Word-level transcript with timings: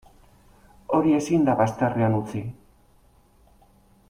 Hori 0.99 1.13
ezin 1.17 1.45
da 1.49 1.55
bazterrean 1.61 2.19
utzi. 2.21 2.45